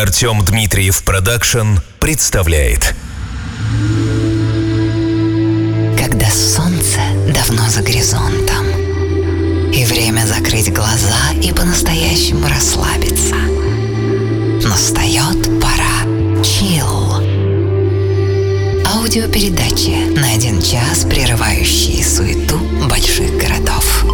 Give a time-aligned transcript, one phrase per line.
[0.00, 2.94] Артем Дмитриев Production представляет.
[5.98, 7.00] Когда солнце
[7.34, 8.64] давно за горизонтом
[9.72, 13.34] И время закрыть глаза и по-настоящему расслабиться
[14.68, 16.44] Настает пора.
[16.44, 17.14] Chill
[18.94, 22.58] Аудиопередачи на один час, прерывающие суету
[22.88, 24.04] больших городов.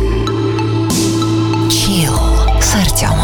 [1.70, 2.18] Чил
[2.62, 3.23] с Артемом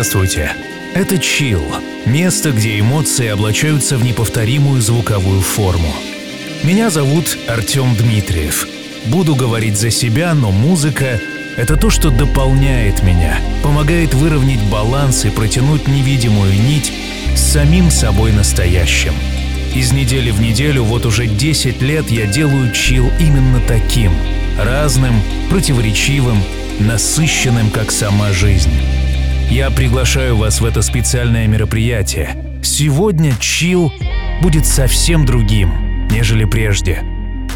[0.00, 0.54] Здравствуйте!
[0.94, 1.62] Это Chill–
[2.06, 5.94] место, где эмоции облачаются в неповторимую звуковую форму.
[6.62, 8.66] Меня зовут Артем Дмитриев.
[9.04, 11.20] Буду говорить за себя, но музыка–
[11.58, 16.90] это то, что дополняет меня, помогает выровнять баланс и протянуть невидимую нить
[17.34, 19.12] с самим собой настоящим.
[19.74, 24.14] Из недели в неделю вот уже 10 лет я делаю чил именно таким–
[24.58, 25.20] разным,
[25.50, 26.42] противоречивым,
[26.78, 28.72] насыщенным, как сама жизнь.
[29.50, 32.60] Я приглашаю вас в это специальное мероприятие.
[32.62, 33.92] Сегодня чил
[34.40, 37.02] будет совсем другим, нежели прежде.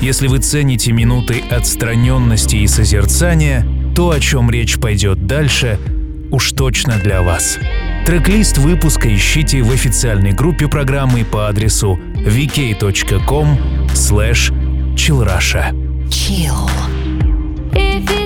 [0.01, 3.65] Если вы цените минуты отстраненности и созерцания,
[3.95, 5.79] то, о чем речь пойдет дальше,
[6.33, 7.59] уж точно для вас.
[8.05, 13.57] Трек-лист выпуска ищите в официальной группе программы по адресу vk.com
[13.95, 14.53] slash
[14.97, 15.71] chillrusha.
[16.09, 16.69] Chill.
[17.77, 18.24] If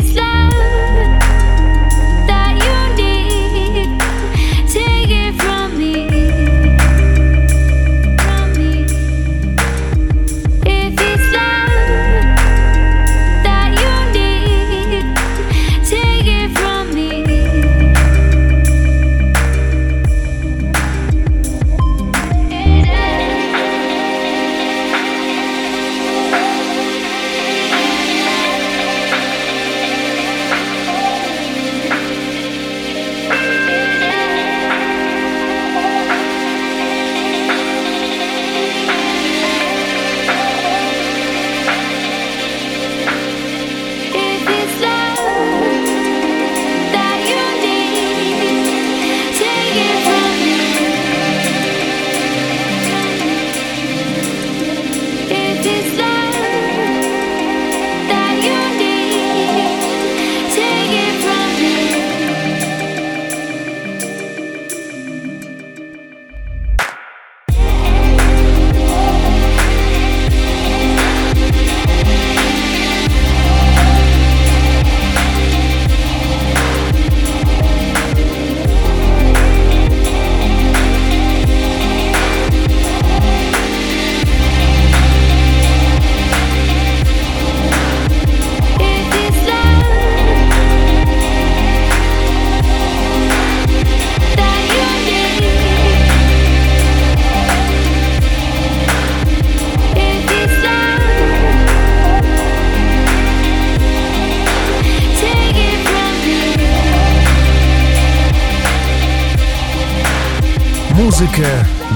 [111.21, 111.49] Музыка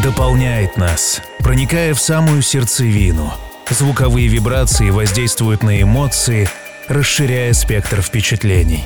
[0.02, 3.32] дополняет нас, проникая в самую сердцевину.
[3.70, 6.48] Звуковые вибрации воздействуют на эмоции,
[6.88, 8.82] расширяя спектр впечатлений.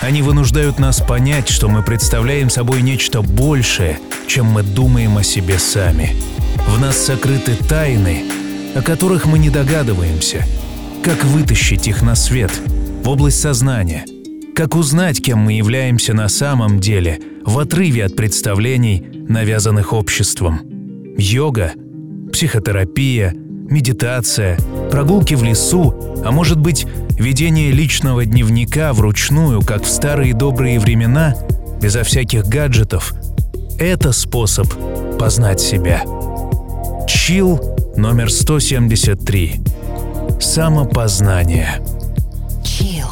[0.00, 5.58] Они вынуждают нас понять, что мы представляем собой нечто большее, чем мы думаем о себе
[5.58, 6.14] сами.
[6.68, 8.22] В нас сокрыты тайны,
[8.76, 10.46] о которых мы не догадываемся.
[11.02, 12.52] Как вытащить их на свет,
[13.02, 14.04] в область сознания?
[14.54, 20.60] Как узнать, кем мы являемся на самом деле, в отрыве от представлений, навязанных обществом?
[21.16, 21.72] Йога,
[22.32, 24.58] психотерапия, медитация,
[24.90, 26.86] прогулки в лесу, а может быть,
[27.18, 31.34] ведение личного дневника вручную, как в старые добрые времена,
[31.80, 33.14] безо всяких гаджетов–
[33.80, 34.66] это способ
[35.18, 36.02] познать себя.
[37.08, 37.58] Чил
[37.96, 39.60] номер 173.
[40.38, 41.80] Самопознание.
[42.62, 43.06] Chill.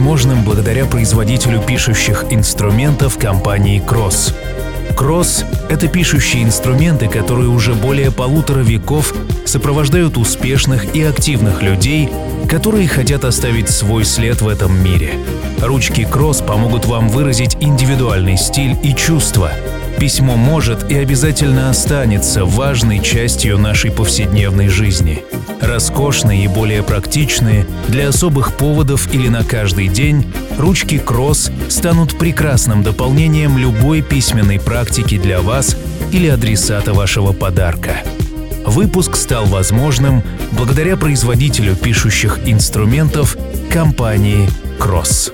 [0.00, 4.34] Возможным благодаря производителю пишущих инструментов компании Cross.
[4.96, 9.14] Cross— это пишущие инструменты, которые уже более полутора веков
[9.44, 12.08] сопровождают успешных и активных людей,
[12.48, 15.12] которые хотят оставить свой след в этом мире.
[15.60, 19.52] Ручки Cross помогут вам выразить индивидуальный стиль и чувства.
[19.98, 25.22] Письмо может и обязательно останется важной частью нашей повседневной жизни—
[25.60, 32.82] Роскошные и более практичные для особых поводов или на каждый день, ручки Кросс станут прекрасным
[32.82, 35.76] дополнением любой письменной практики для вас
[36.12, 38.02] или адресата вашего подарка.
[38.64, 40.22] Выпуск стал возможным
[40.52, 43.36] благодаря производителю пишущих инструментов
[43.70, 44.48] компании
[44.78, 45.32] Кросс.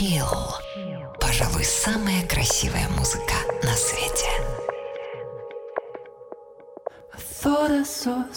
[0.00, 0.54] Hill.
[1.20, 4.30] Пожалуй, самая красивая музыка на свете.
[7.12, 8.34] I thought I saw a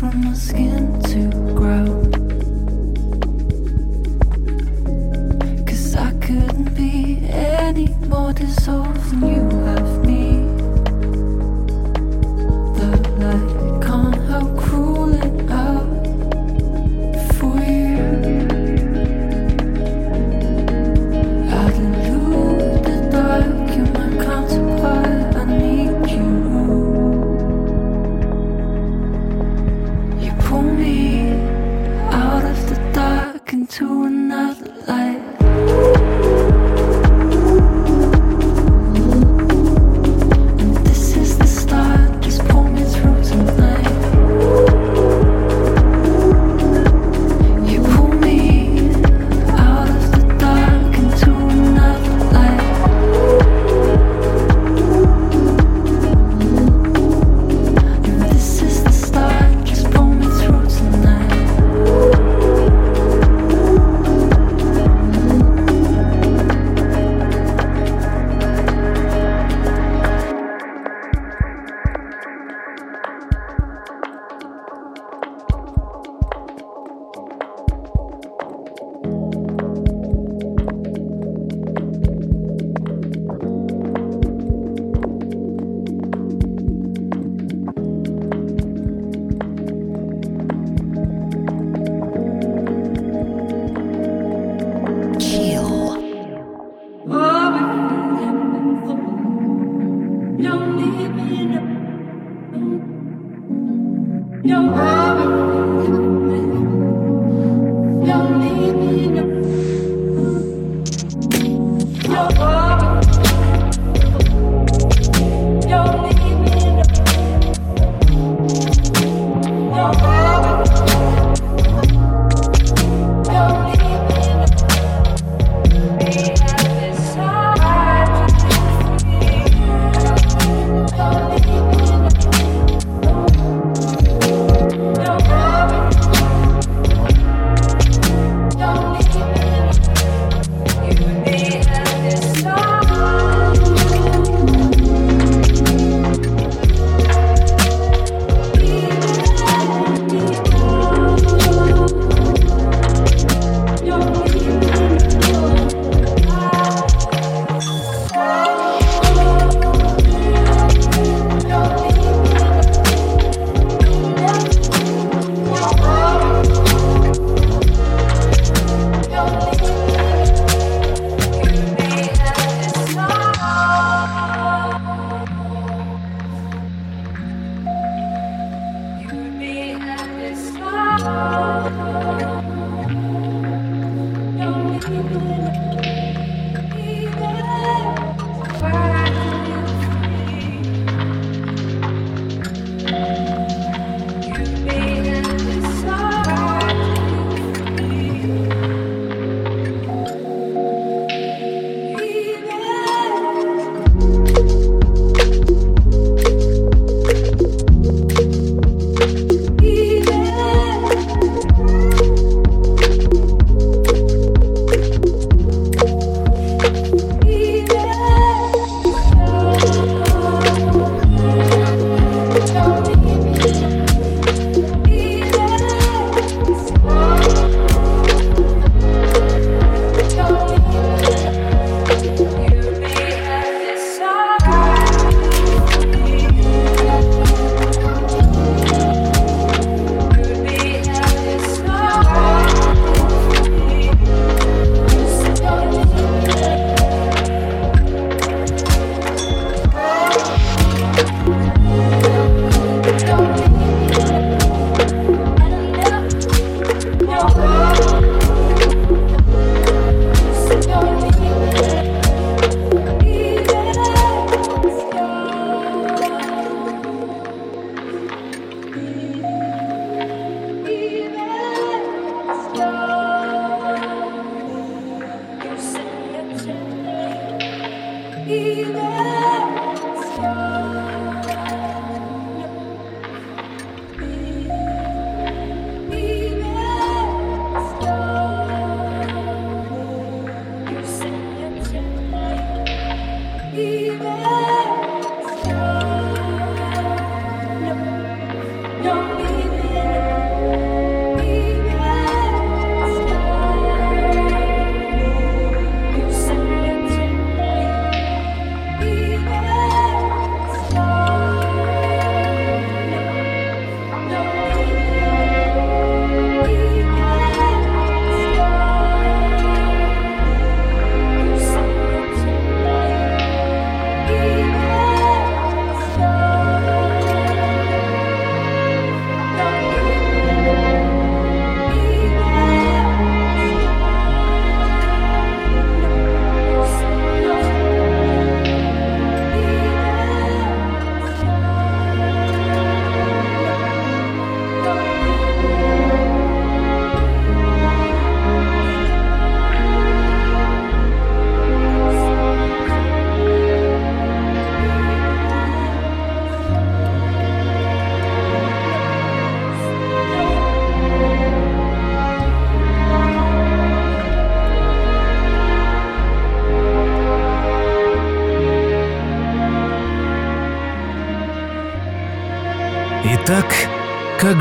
[0.00, 1.49] from the skin to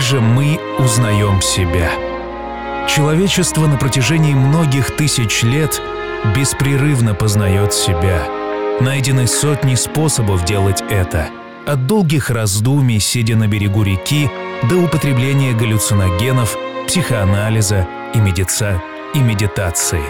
[0.10, 1.91] как же мы узнаем себя?
[2.88, 5.80] Человечество на протяжении многих тысяч лет
[6.36, 8.24] беспрерывно познает себя.
[8.82, 11.28] Найдены сотни способов делать это.
[11.67, 14.32] От долгих раздумий, сидя на берегу реки,
[14.67, 18.82] до употребления галлюциногенов, психоанализа и медица
[19.13, 20.04] и медитации.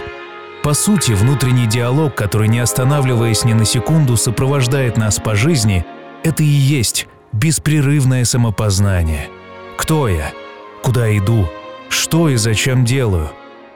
[0.63, 5.85] По сути, внутренний диалог, который, не останавливаясь ни на секунду, сопровождает нас по жизни,
[6.23, 9.27] это и есть беспрерывное самопознание.
[9.79, 10.33] Кто я?
[10.83, 11.47] Куда иду?
[11.87, 13.31] Что и зачем делаю?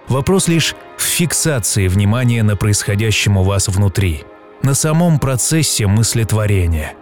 [0.09, 4.25] Вопрос лишь в фиксации внимания на происходящем у вас внутри,
[4.63, 6.93] на самом процессе мыслетворения.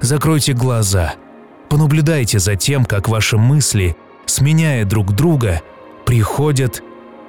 [0.00, 1.16] Закройте глаза,
[1.68, 5.60] понаблюдайте за тем, как ваши мысли, сменяя друг друга,
[6.06, 6.82] приходят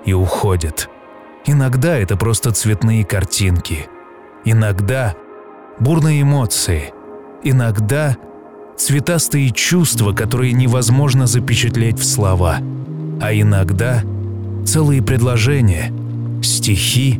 [0.05, 0.89] и уходят.
[1.45, 3.89] Иногда это просто цветные картинки,
[4.45, 5.15] иногда
[5.77, 6.93] бурные эмоции,
[7.43, 8.15] иногда
[8.81, 12.57] цветастые чувства, которые невозможно запечатлеть в слова,
[13.21, 14.01] а иногда
[14.65, 15.93] целые предложения,
[16.41, 17.19] стихи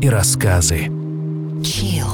[0.00, 0.88] и рассказы.
[1.62, 2.06] Chill.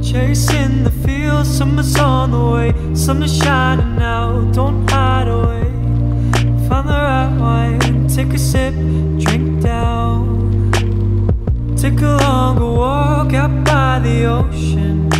[0.00, 5.66] Chasing the fields, summer's on the way, summer's shining now, don't hide away.
[6.68, 8.72] Find the right wine, take a sip,
[9.18, 10.72] drink down.
[11.76, 15.10] Take a longer walk out by the ocean,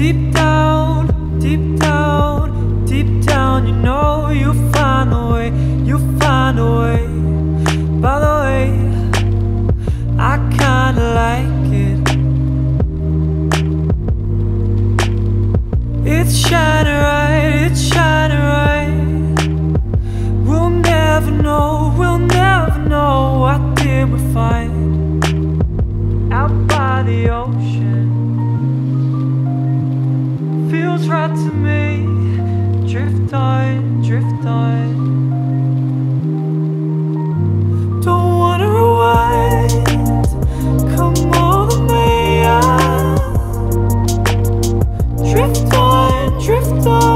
[0.00, 5.48] Deep down, deep down, deep down, you know you'll find a way,
[5.84, 7.06] you'll find a way.
[8.00, 8.64] By the way,
[10.18, 12.00] I kinda like it.
[16.06, 19.36] It's shining right, it's shining.
[20.46, 24.69] We'll never know, we'll never know what did we find
[27.10, 28.08] the ocean.
[30.70, 32.06] Feels right to me.
[32.90, 34.80] Drift on, drift on.
[38.04, 39.86] Don't wanna rewind.
[40.96, 41.14] Come.
[45.32, 47.09] Drift on, drift on.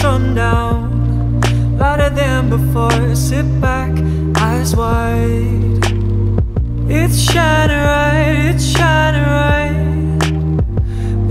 [0.00, 1.40] Sundown.
[1.78, 3.92] Lighter than before, sit back,
[4.36, 5.84] eyes wide.
[6.88, 9.80] It's shining right, it's shining right.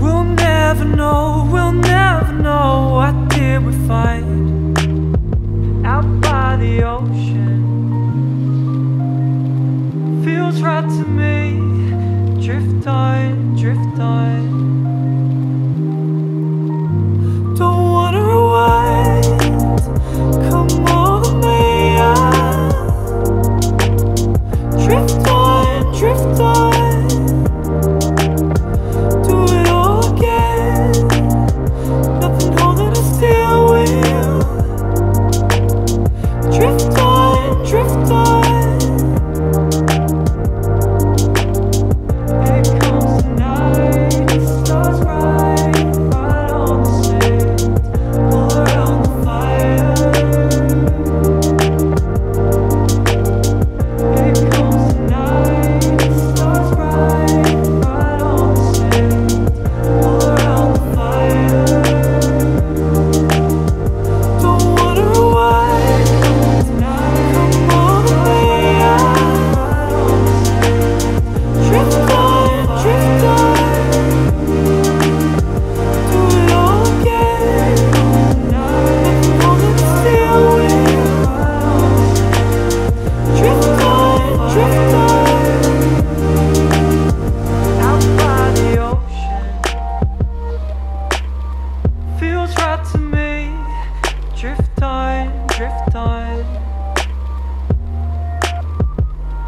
[0.00, 5.16] We'll never know, we'll never know what did we find
[5.84, 7.58] out by the ocean.
[10.24, 11.39] Feels right to me.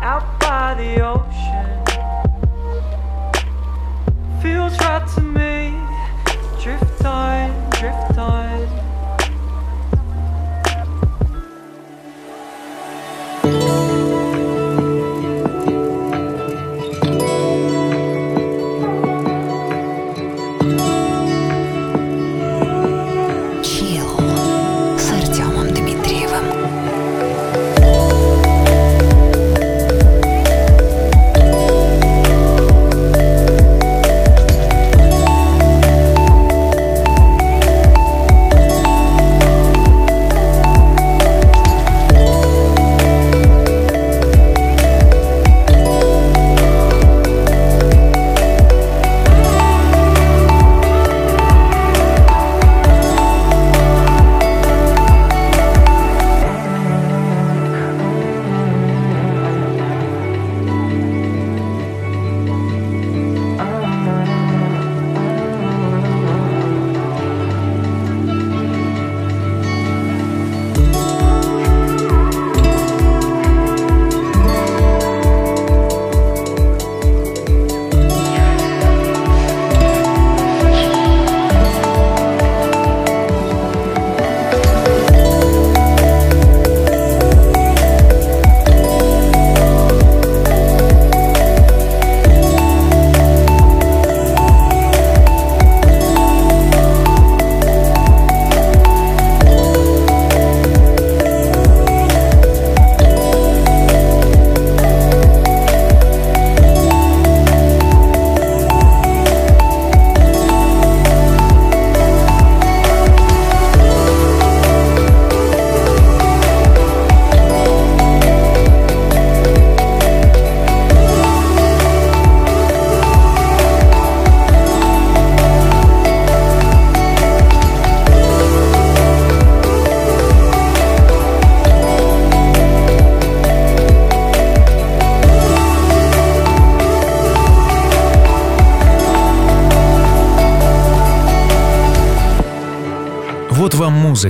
[0.02, 1.61] out by the ocean.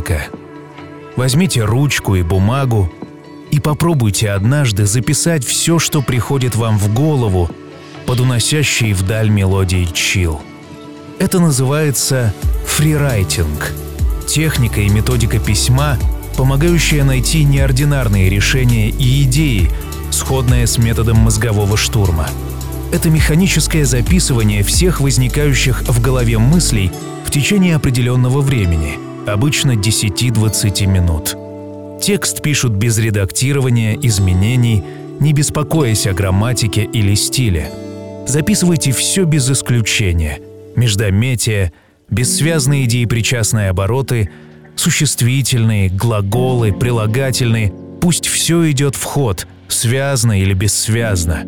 [0.03, 0.23] Музыка.
[1.17, 2.93] Возьмите ручку и бумагу
[3.51, 7.51] и попробуйте однажды записать все, что приходит вам в голову
[8.07, 10.41] под уносящей вдаль мелодии чил.
[11.19, 12.35] Это называется
[12.67, 13.73] фрирайтинг–
[14.27, 15.99] техника и методика письма,
[16.37, 19.71] помогающая найти неординарные решения и идеи,
[20.11, 22.27] сходные с методом мозгового штурма.
[22.91, 26.91] Это механическое записывание всех возникающих в голове мыслей
[27.25, 31.37] в течение определенного времени, обычно 10-20 минут.
[32.03, 34.83] Текст пишут без редактирования, изменений,
[35.21, 37.71] не беспокоясь о грамматике или стиле.
[38.27, 40.41] Записывайте все без исключения.
[40.75, 41.73] Междометия,
[42.11, 44.31] бессвязные деепричастные обороты,
[44.75, 47.73] существительные, глаголы, прилагательные.
[48.01, 51.45] Пусть все идет в ход, связно или бессвязно.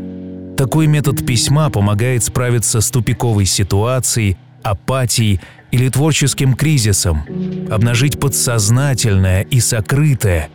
[0.57, 5.41] Такой метод письма помогает справиться с тупиковой ситуацией, апатией
[5.75, 7.25] или творческим кризисом,
[7.69, 10.49] обнажить подсознательное и сокрытое,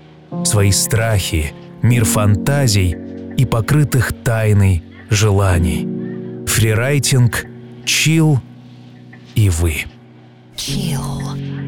[0.45, 1.51] свои страхи,
[1.81, 2.95] мир фантазий
[3.35, 6.45] и покрытых тайной желаний.
[6.47, 7.45] Фрирайтинг,
[7.83, 8.39] чил
[9.35, 9.83] и вы.
[10.55, 11.58] Chill.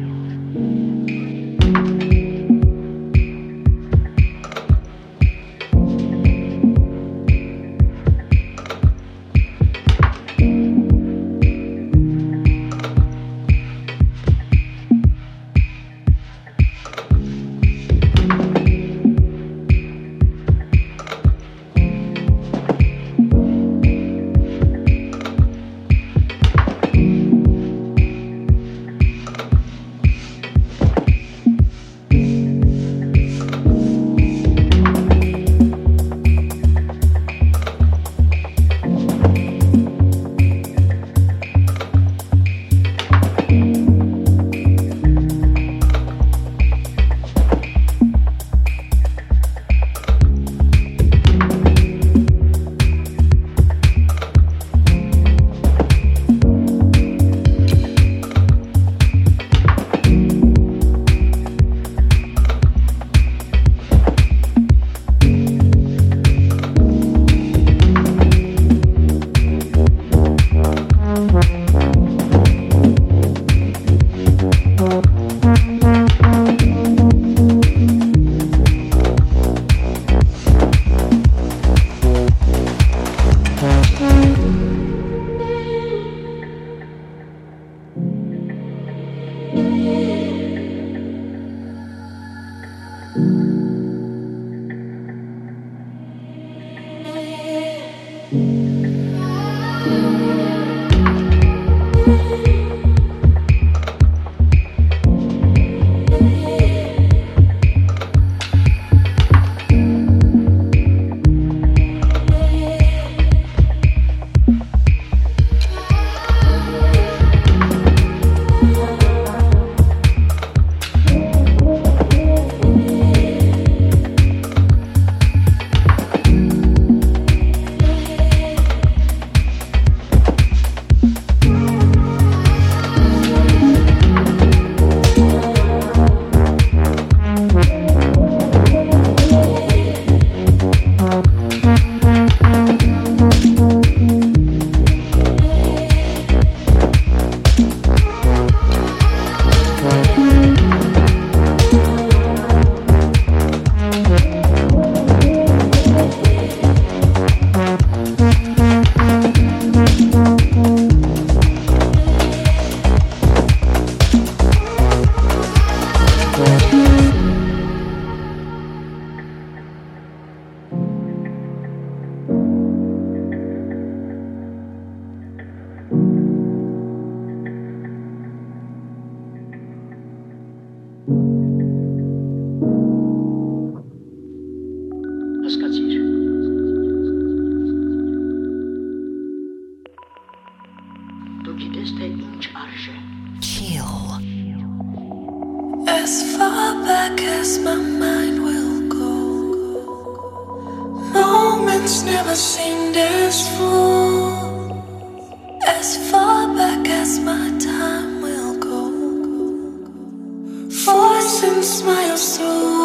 [211.62, 212.81] You smile so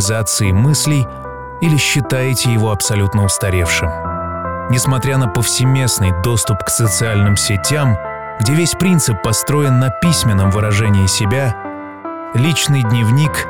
[0.00, 1.06] реализации мыслей
[1.60, 3.90] или считаете его абсолютно устаревшим.
[4.70, 7.98] Несмотря на повсеместный доступ к социальным сетям,
[8.40, 11.54] где весь принцип построен на письменном выражении себя,
[12.32, 13.46] личный дневник,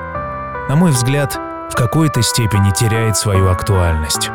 [0.69, 1.39] на мой взгляд,
[1.71, 4.31] в какой-то степени теряет свою актуальность.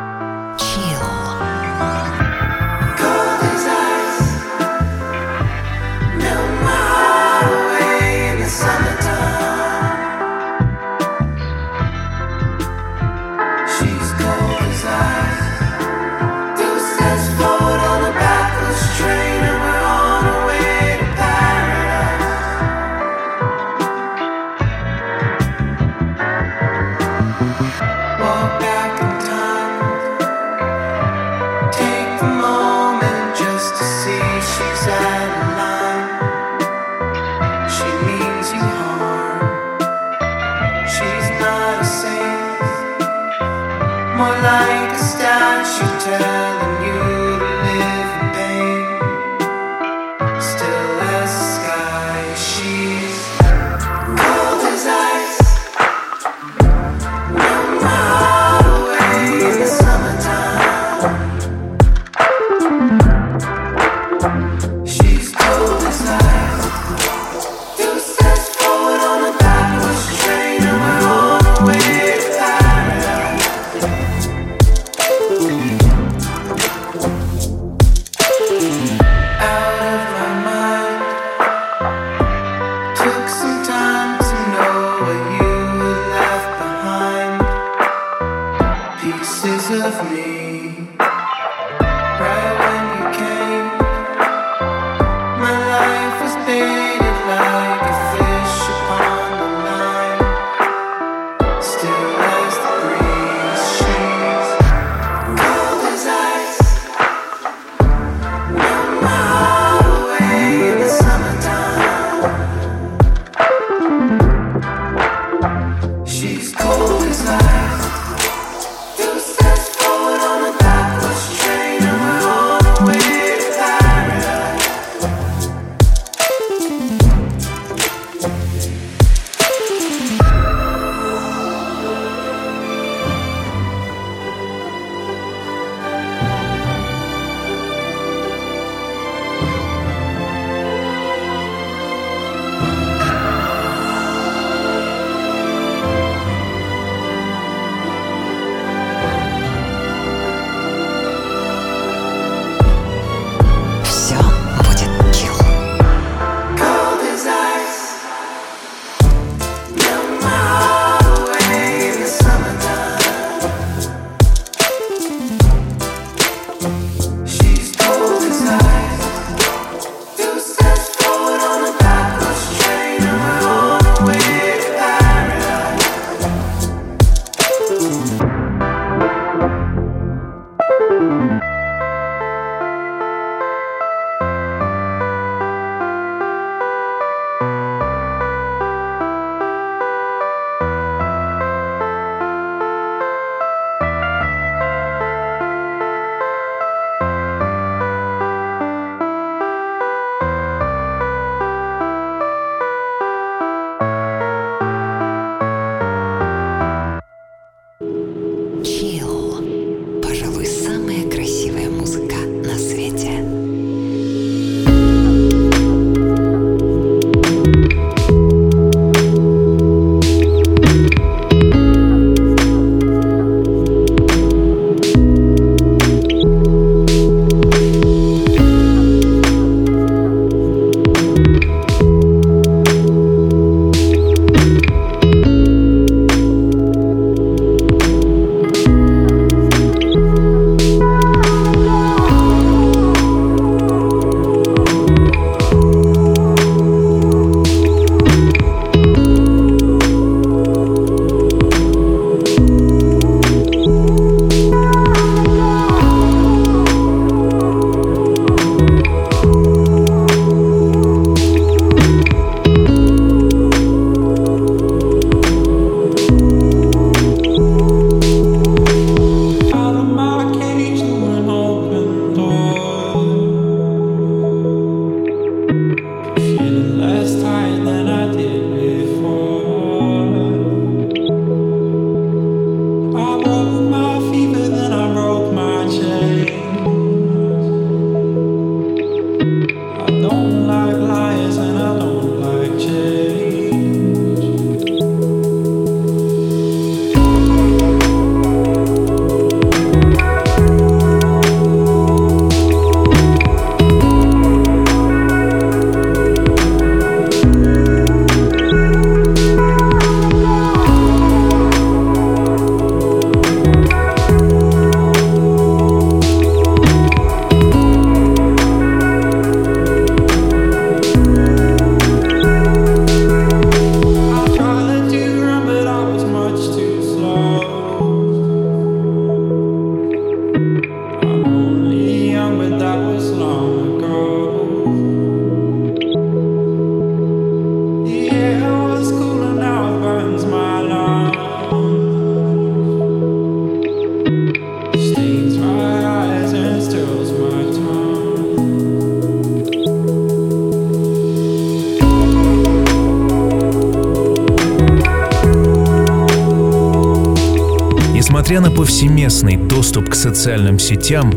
[358.36, 361.10] Несмотря на повсеместный доступ к социальным сетям,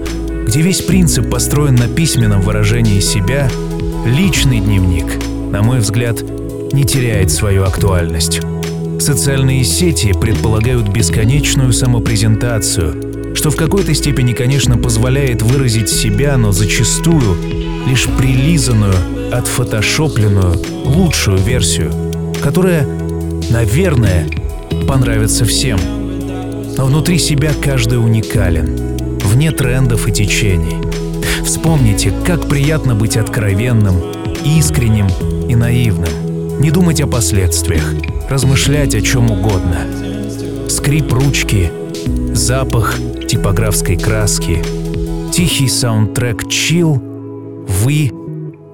[0.48, 3.50] где весь принцип построен на письменном выражении себя,
[4.06, 6.22] личный дневник, на мой взгляд,
[6.72, 8.40] не теряет свою актуальность.
[9.02, 17.36] Социальные сети предполагают бесконечную самопрезентацию, что в какой-то степени, конечно, позволяет выразить себя, но зачастую
[17.86, 18.96] лишь прилизанную,
[19.34, 20.56] отфотошопленную,
[20.86, 21.92] лучшую версию,
[22.42, 22.88] которая,
[23.50, 24.26] наверное,
[24.88, 25.99] понравится всем.
[26.80, 30.78] Но внутри себя каждый уникален, вне трендов и течений.
[31.44, 33.98] Вспомните, как приятно быть откровенным,
[34.46, 35.08] искренним
[35.50, 36.62] и наивным.
[36.62, 37.84] Не думать о последствиях,
[38.30, 40.70] размышлять о чем угодно.
[40.70, 41.70] Скрип ручки,
[42.32, 42.96] запах
[43.28, 44.64] типографской краски,
[45.34, 46.94] тихий саундтрек «Чил»,
[47.68, 48.10] «Вы»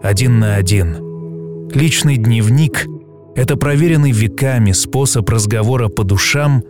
[0.04, 1.70] один на один.
[1.74, 2.86] Личный дневник—
[3.36, 6.62] это проверенный веками способ разговора по душам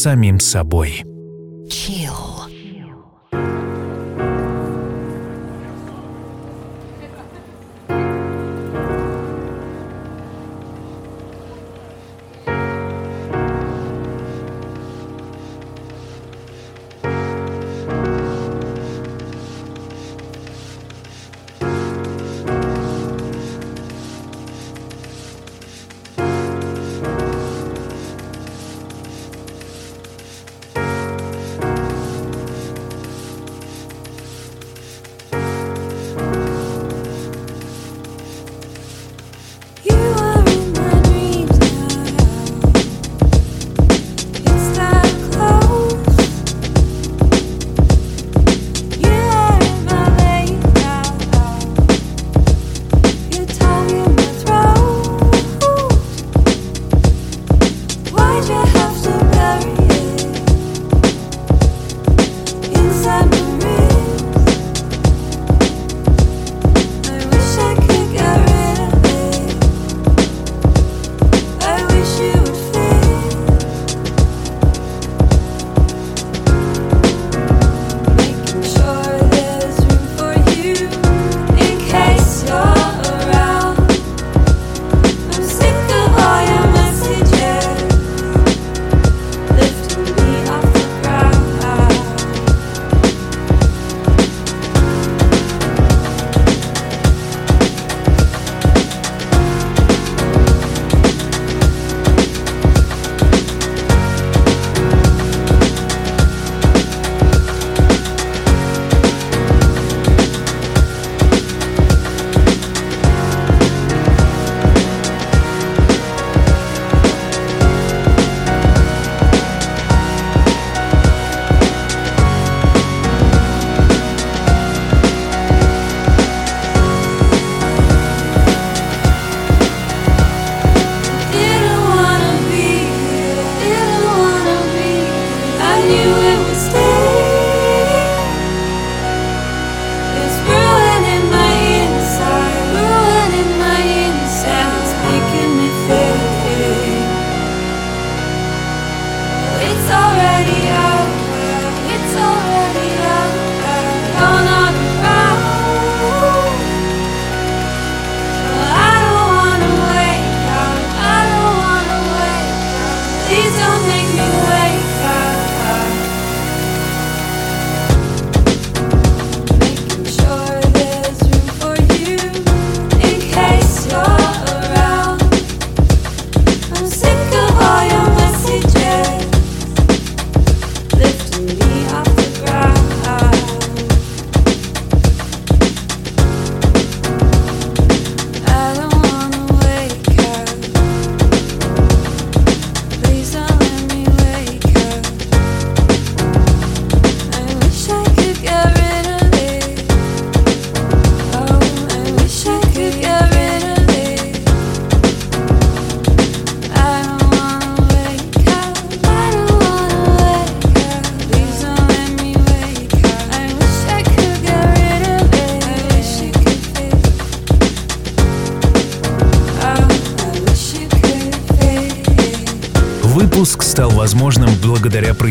[0.00, 1.04] самим собой.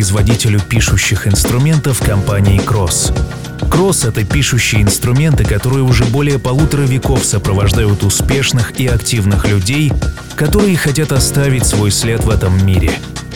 [0.10, 3.16] Производителю пишущих инструментов компании Cross.
[3.70, 9.94] Cross— это пишущие инструменты, которые уже более полутора веков сопровождают успешных и активных людей,
[10.36, 12.92] которые хотят оставить свой след в этом мире.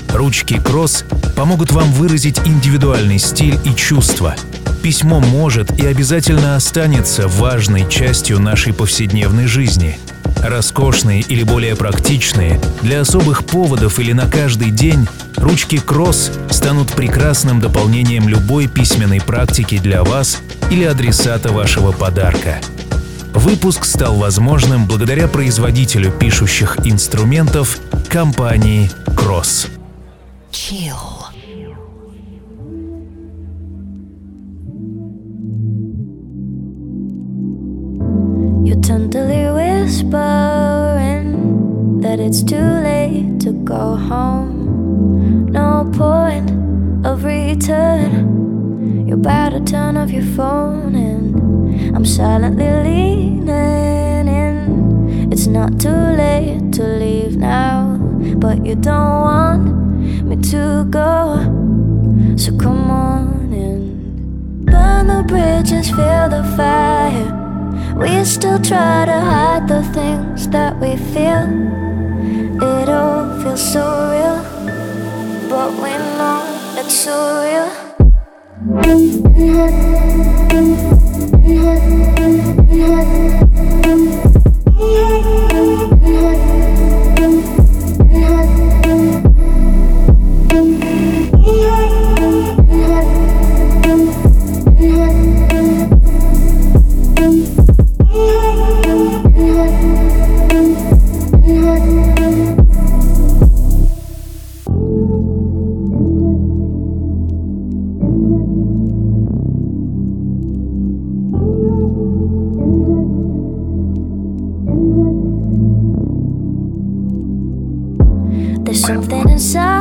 [0.09, 1.05] Ручки Кросс
[1.35, 4.35] помогут вам выразить индивидуальный стиль и чувства.
[4.81, 9.99] Письмо может и обязательно останется важной частью нашей повседневной жизни.
[10.43, 17.61] Роскошные или более практичные, для особых поводов или на каждый день, ручки Кросс станут прекрасным
[17.61, 22.59] дополнением любой письменной практики для вас или адресата вашего подарка.
[23.33, 27.79] Выпуск стал возможным благодаря производителю пишущих инструментов
[28.09, 29.69] компании Cross.
[30.51, 31.22] Chill.
[42.33, 45.51] It's too late to go home.
[45.51, 46.49] No point
[47.05, 49.05] of return.
[49.07, 55.31] You're about to turn off your phone, and I'm silently leaning in.
[55.31, 57.99] It's not too late to leave now,
[58.37, 59.63] but you don't want
[60.25, 61.37] me to go.
[62.35, 64.65] So come on in.
[64.65, 67.29] Burn the bridges, feel the fire.
[67.95, 71.82] We still try to hide the things that we feel.
[72.65, 74.41] It all feels so real,
[75.49, 76.45] but we know
[76.77, 77.11] it's so
[77.43, 77.69] real.
[78.81, 79.17] There's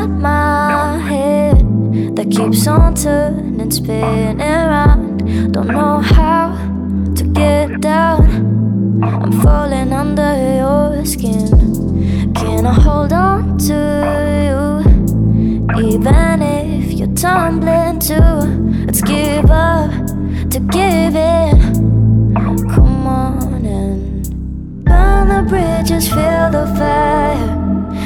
[0.03, 5.53] inside my head that keeps on turning, spinning around.
[5.53, 6.53] Don't know how
[7.15, 9.03] to get down.
[9.03, 12.33] I'm falling under your skin.
[12.35, 13.79] Can I hold on to
[14.47, 14.63] you?
[15.89, 19.91] Even if you're tumbling too, let's give up
[20.51, 22.35] to give in.
[22.75, 27.52] Come on and burn the bridges, feel the fire.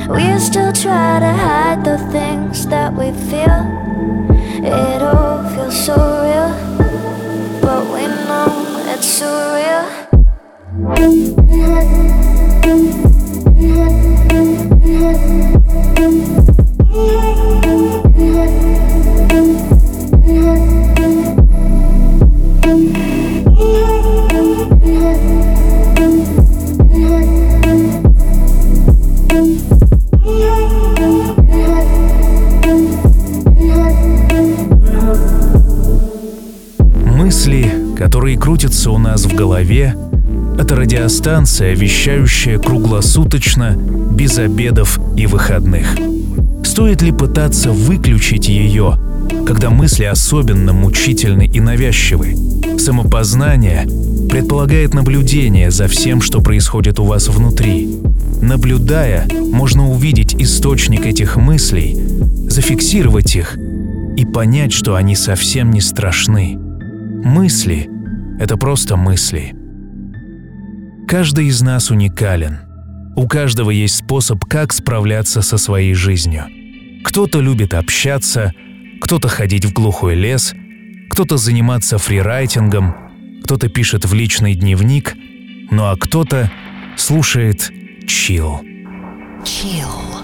[0.09, 3.67] We still try to hide the things that we feel.
[4.65, 6.53] It all feels so real,
[7.61, 9.66] but we know it's surreal.
[39.37, 39.95] Голове,
[40.59, 45.97] это радиостанция, вещающая круглосуточно, без обедов и выходных.
[46.65, 48.99] Стоит ли пытаться выключить ее,
[49.47, 52.35] когда мысли особенно мучительны и навязчивы?
[52.79, 53.87] Самопознание
[54.31, 58.01] предполагает наблюдение за всем, что происходит у вас внутри.
[58.41, 61.97] Наблюдая, можно увидеть источник этих мыслей,
[62.49, 63.57] зафиксировать их
[64.17, 66.59] и понять, что они совсем не страшны.
[66.59, 67.91] Мысли—
[68.39, 69.55] это просто мысли.
[71.09, 72.61] Каждый из нас уникален.
[73.17, 76.47] У каждого есть способ, как справляться со своей жизнью.
[77.05, 78.53] Кто-то любит общаться,
[79.01, 80.55] кто-то ходить в глухой лес,
[81.11, 82.95] кто-то заниматься фрирайтингом,
[83.45, 85.17] кто-то пишет в личный дневник,
[85.71, 86.51] ну а кто-то
[86.97, 87.73] слушает
[88.07, 88.61] чил.
[89.45, 90.16] Chill.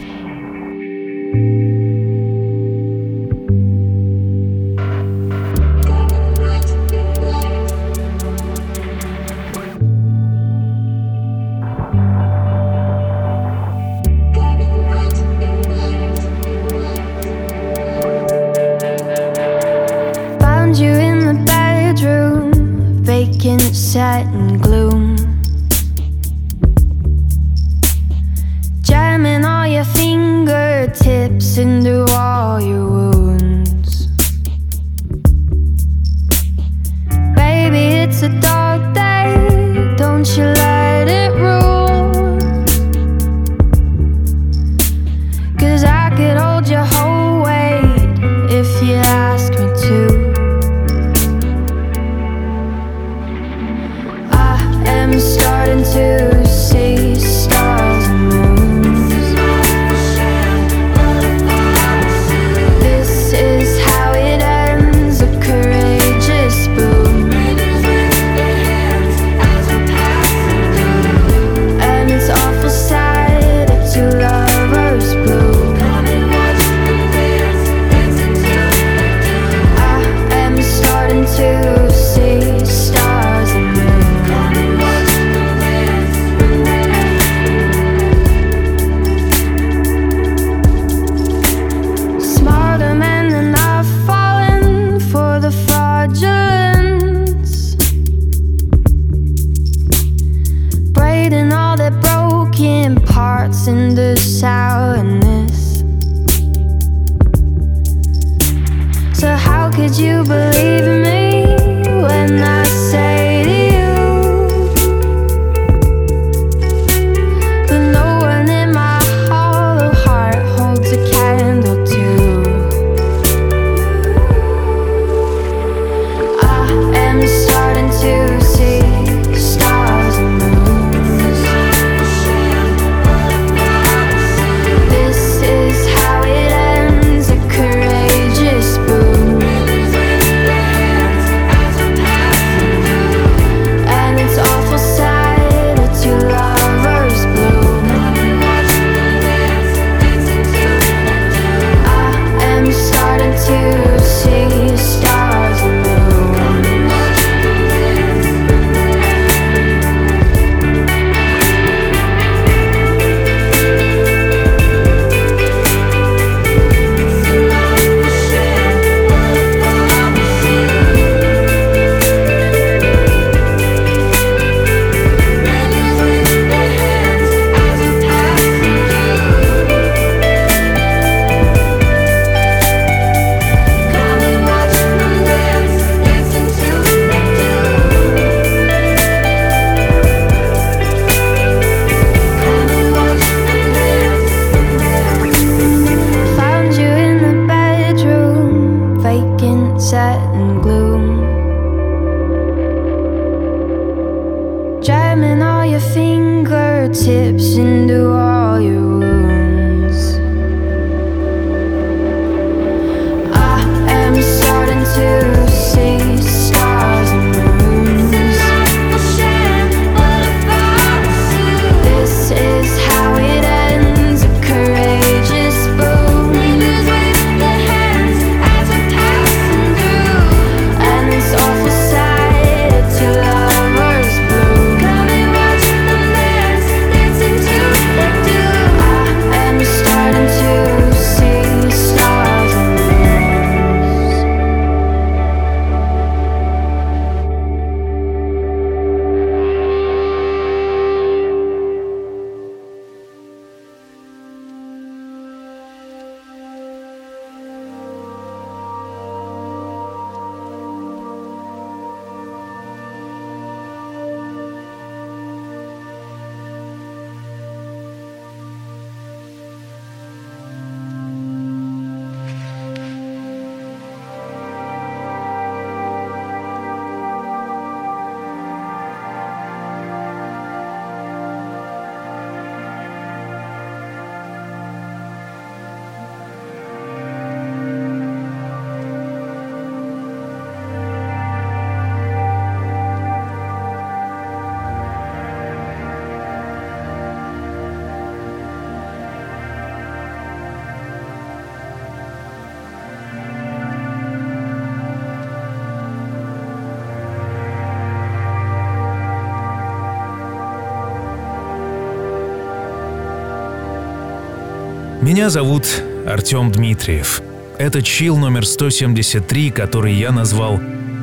[315.02, 317.22] Меня зовут Артем Дмитриев.
[317.58, 320.60] Это чил номер 173, который я назвал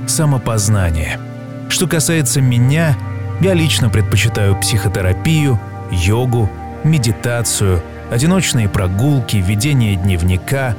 [0.08, 1.20] «Самопознание».
[1.68, 2.98] Что касается меня,
[3.42, 5.60] я лично предпочитаю психотерапию,
[5.92, 6.50] йогу,
[6.86, 10.78] медитацию, одиночные прогулки, ведение дневника,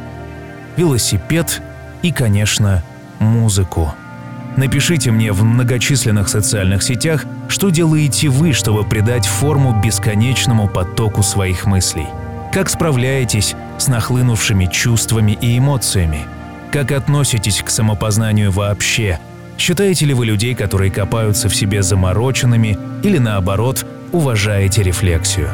[0.78, 1.60] велосипед
[2.00, 2.82] и, конечно,
[3.18, 3.92] музыку.
[4.56, 11.66] Напишите мне в многочисленных социальных сетях, что делаете вы, чтобы придать форму бесконечному потоку своих
[11.66, 12.06] мыслей.
[12.52, 16.26] Как справляетесь с нахлынувшими чувствами и эмоциями?
[16.72, 19.20] Как относитесь к самопознанию вообще?
[19.56, 25.50] Считаете ли вы людей, которые копаются в себе замороченными или наоборот уважаете рефлексию?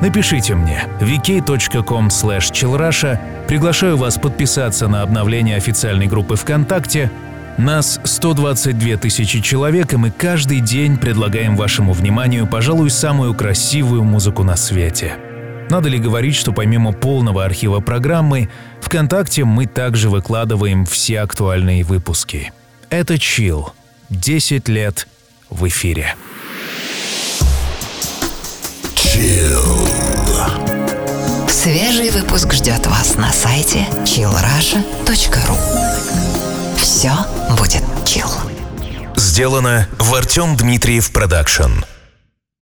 [0.00, 3.18] Напишите мне vk.com chillrusha
[3.48, 7.10] Приглашаю вас подписаться на обновление официальной группы ВКонтакте.
[7.58, 14.44] Нас 122 тысячи человек, и мы каждый день предлагаем вашему вниманию, пожалуй, самую красивую музыку
[14.44, 15.16] на свете.
[15.72, 18.50] Надо ли говорить, что помимо полного архива программы,
[18.82, 22.52] ВКонтакте мы также выкладываем все актуальные выпуски.
[22.90, 23.70] Это Chill.
[24.10, 25.08] 10 лет
[25.48, 26.14] в эфире.
[31.48, 35.56] Свежий выпуск ждет вас на сайте chillrasha.ru
[36.76, 37.12] Все
[37.56, 38.30] будет chill.
[39.16, 41.70] Сделано в Артем Дмитриев Продакшн.